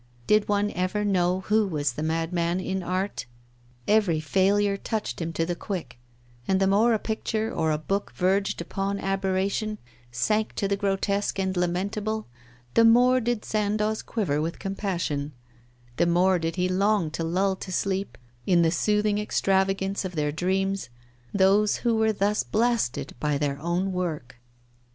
[0.25, 3.27] Did one ever know who was the madman in art?
[3.87, 5.99] Every failure touched him to the quick,
[6.47, 9.77] and the more a picture or a book verged upon aberration,
[10.11, 12.25] sank to the grotesque and lamentable,
[12.73, 15.33] the more did Sandoz quiver with compassion,
[15.97, 20.31] the more did he long to lull to sleep, in the soothing extravagance of their
[20.31, 20.89] dreams,
[21.31, 24.37] those who were thus blasted by their own work.